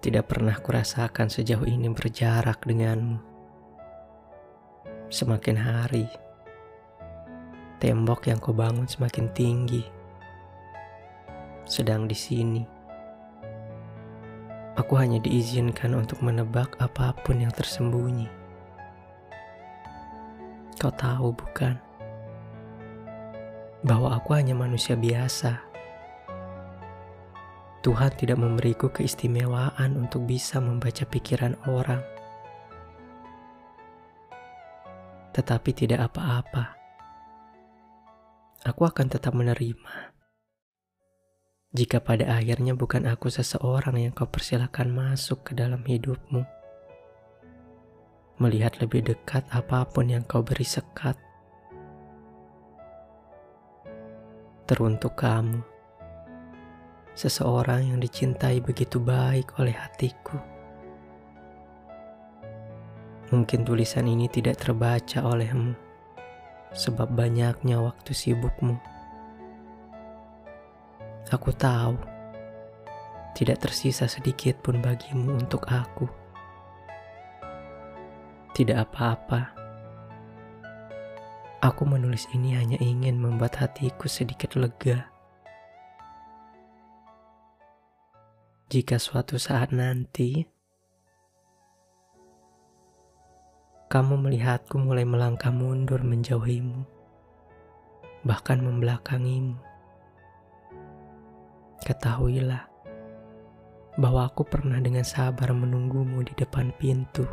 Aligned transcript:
Tidak 0.00 0.24
pernah 0.24 0.56
kurasakan 0.56 1.28
sejauh 1.28 1.68
ini 1.68 1.92
berjarak 1.92 2.64
denganmu. 2.64 3.20
Semakin 5.12 5.60
hari, 5.60 6.08
tembok 7.76 8.24
yang 8.32 8.40
kau 8.40 8.56
bangun 8.56 8.88
semakin 8.88 9.28
tinggi. 9.36 9.84
Sedang 11.68 12.08
di 12.08 12.16
sini, 12.16 12.64
aku 14.72 14.96
hanya 14.96 15.20
diizinkan 15.20 15.92
untuk 15.92 16.24
menebak 16.24 16.80
apa 16.80 17.12
pun 17.20 17.36
yang 17.36 17.52
tersembunyi. 17.52 18.32
Kau 20.80 20.96
tahu 20.96 21.36
bukan? 21.36 21.76
Bahwa 23.84 24.16
aku 24.16 24.32
hanya 24.32 24.56
manusia 24.56 24.96
biasa 24.96 25.69
Tuhan 27.80 28.12
tidak 28.12 28.36
memberiku 28.36 28.92
keistimewaan 28.92 29.96
untuk 29.96 30.28
bisa 30.28 30.60
membaca 30.60 31.00
pikiran 31.08 31.56
orang. 31.64 32.04
Tetapi 35.32 35.70
tidak 35.72 36.12
apa-apa. 36.12 36.76
Aku 38.68 38.84
akan 38.84 39.06
tetap 39.08 39.32
menerima. 39.32 40.12
Jika 41.72 42.04
pada 42.04 42.36
akhirnya 42.36 42.76
bukan 42.76 43.08
aku 43.08 43.32
seseorang 43.32 43.96
yang 43.96 44.12
kau 44.12 44.28
persilahkan 44.28 44.92
masuk 44.92 45.48
ke 45.48 45.52
dalam 45.56 45.80
hidupmu. 45.80 46.44
Melihat 48.44 48.76
lebih 48.84 49.08
dekat 49.08 49.48
apa 49.48 49.88
pun 49.88 50.12
yang 50.12 50.20
kau 50.28 50.44
beri 50.44 50.68
sekat. 50.68 51.16
Teruntuk 54.68 55.16
kamu 55.16 55.79
seseorang 57.14 57.92
yang 57.92 57.98
dicintai 57.98 58.62
begitu 58.62 59.02
baik 59.02 59.58
oleh 59.58 59.74
hatiku. 59.74 60.38
Mungkin 63.30 63.62
tulisan 63.62 64.10
ini 64.10 64.26
tidak 64.26 64.58
terbaca 64.58 65.22
olehmu, 65.22 65.78
sebab 66.74 67.14
banyaknya 67.14 67.78
waktu 67.78 68.10
sibukmu. 68.10 68.74
Aku 71.30 71.54
tahu, 71.54 71.94
tidak 73.38 73.62
tersisa 73.62 74.10
sedikit 74.10 74.58
pun 74.58 74.82
bagimu 74.82 75.38
untuk 75.38 75.62
aku. 75.70 76.10
Tidak 78.50 78.74
apa-apa. 78.74 79.54
Aku 81.62 81.86
menulis 81.86 82.26
ini 82.34 82.58
hanya 82.58 82.82
ingin 82.82 83.20
membuat 83.20 83.62
hatiku 83.62 84.10
sedikit 84.10 84.58
lega. 84.58 85.06
Jika 88.70 89.02
suatu 89.02 89.34
saat 89.34 89.74
nanti 89.74 90.46
kamu 93.90 94.14
melihatku 94.14 94.78
mulai 94.78 95.02
melangkah 95.02 95.50
mundur 95.50 96.06
menjauhimu, 96.06 96.86
bahkan 98.22 98.62
membelakangimu. 98.62 99.58
Ketahuilah 101.82 102.70
bahwa 103.98 104.30
aku 104.30 104.46
pernah 104.46 104.78
dengan 104.78 105.02
sabar 105.02 105.50
menunggumu 105.50 106.22
di 106.22 106.30
depan 106.38 106.70
pintu, 106.78 107.26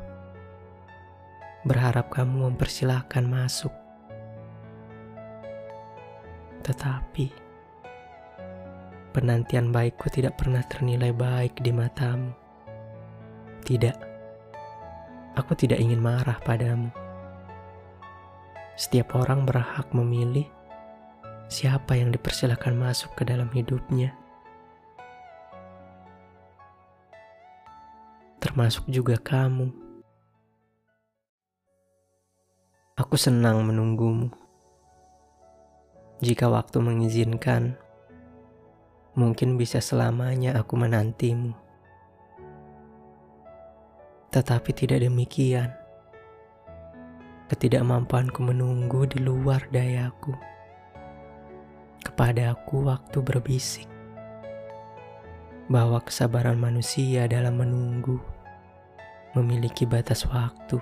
berharap 1.69 2.09
kamu 2.09 2.49
mempersilahkan 2.49 3.21
masuk. 3.29 3.73
Tetapi, 6.65 7.46
penantian 9.17 9.73
baikku 9.73 10.13
tidak 10.13 10.37
pernah 10.37 10.61
ternilai 10.61 11.09
baik 11.09 11.57
di 11.65 11.73
matamu. 11.73 12.37
Tidak, 13.65 13.97
aku 15.33 15.57
tidak 15.57 15.81
ingin 15.81 15.97
marah 15.97 16.37
padamu. 16.45 16.93
Setiap 18.77 19.17
orang 19.17 19.49
berhak 19.49 19.89
memilih 19.89 20.45
siapa 21.49 21.97
yang 21.97 22.13
dipersilakan 22.13 22.77
masuk 22.77 23.17
ke 23.17 23.25
dalam 23.25 23.49
hidupnya. 23.49 24.13
Termasuk 28.37 28.85
juga 28.85 29.17
kamu. 29.17 29.73
Aku 33.01 33.17
senang 33.17 33.65
menunggumu. 33.65 34.29
Jika 36.21 36.53
waktu 36.53 36.77
mengizinkan, 36.85 37.81
mungkin 39.17 39.57
bisa 39.57 39.81
selamanya 39.81 40.53
aku 40.61 40.77
menantimu. 40.77 41.57
Tetapi 44.29 44.69
tidak 44.77 45.01
demikian. 45.01 45.73
Ketidakmampuanku 47.49 48.45
menunggu 48.45 49.09
di 49.09 49.17
luar 49.17 49.65
dayaku. 49.73 50.37
Kepadaku 52.05 52.85
waktu 52.85 53.17
berbisik 53.25 53.89
bahwa 55.67 55.99
kesabaran 56.05 56.55
manusia 56.61 57.25
dalam 57.25 57.57
menunggu 57.57 58.21
memiliki 59.33 59.89
batas 59.89 60.29
waktu. 60.29 60.77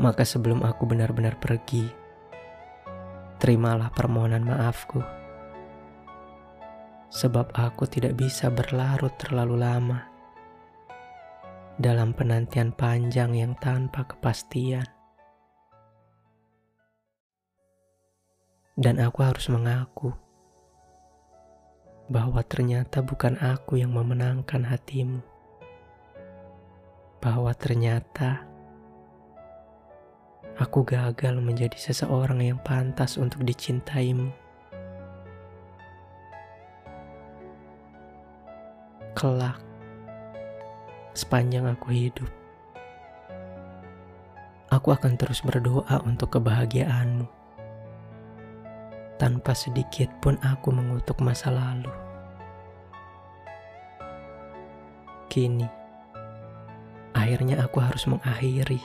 Maka 0.00 0.24
sebelum 0.24 0.64
aku 0.64 0.88
benar-benar 0.88 1.36
pergi, 1.36 1.84
terimalah 3.42 3.90
permohonan 3.92 4.46
maafku 4.46 5.17
sebab 7.08 7.52
aku 7.56 7.88
tidak 7.88 8.16
bisa 8.20 8.52
berlarut 8.52 9.16
terlalu 9.16 9.56
lama 9.56 9.98
dalam 11.78 12.10
penantian 12.10 12.74
panjang 12.74 13.38
yang 13.38 13.54
tanpa 13.56 14.04
kepastian. 14.04 14.84
Dan 18.78 19.02
aku 19.02 19.26
harus 19.26 19.50
mengaku 19.50 20.14
bahwa 22.08 22.40
ternyata 22.46 23.02
bukan 23.02 23.36
aku 23.38 23.78
yang 23.78 23.94
memenangkan 23.94 24.64
hatimu. 24.64 25.22
Bahwa 27.18 27.50
ternyata 27.58 28.46
aku 30.58 30.86
gagal 30.86 31.38
menjadi 31.42 31.74
seseorang 31.74 32.42
yang 32.42 32.58
pantas 32.62 33.18
untuk 33.18 33.42
dicintaimu. 33.42 34.47
Kelak 39.18 39.58
sepanjang 41.10 41.66
aku 41.66 41.90
hidup. 41.90 42.30
Aku 44.70 44.94
akan 44.94 45.18
terus 45.18 45.42
berdoa 45.42 45.98
untuk 46.06 46.38
kebahagiaanmu. 46.38 47.26
Tanpa 49.18 49.58
sedikit 49.58 50.06
pun 50.22 50.38
aku 50.38 50.70
mengutuk 50.70 51.18
masa 51.18 51.50
lalu. 51.50 51.90
Kini, 55.26 55.66
akhirnya 57.10 57.58
aku 57.66 57.82
harus 57.82 58.06
mengakhiri. 58.06 58.78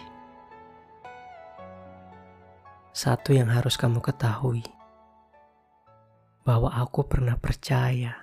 Satu 2.89 3.38
yang 3.38 3.53
harus 3.53 3.77
kamu 3.77 4.01
ketahui, 4.01 4.65
bahwa 6.41 6.73
aku 6.73 7.05
pernah 7.05 7.38
percaya 7.38 8.22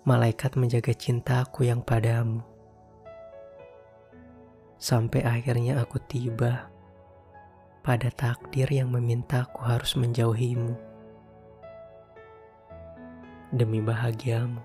malaikat 0.00 0.56
menjaga 0.56 0.96
cintaku 0.96 1.68
yang 1.68 1.84
padamu. 1.84 2.40
Sampai 4.80 5.20
akhirnya 5.20 5.76
aku 5.84 6.00
tiba 6.08 6.72
pada 7.84 8.08
takdir 8.08 8.64
yang 8.72 8.88
memintaku 8.88 9.60
harus 9.60 9.92
menjauhimu. 10.00 10.72
Demi 13.52 13.84
bahagiamu, 13.84 14.64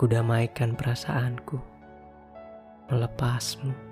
kudamaikan 0.00 0.72
perasaanku, 0.72 1.60
melepasmu 2.88 3.85